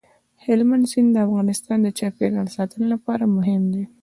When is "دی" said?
3.73-3.83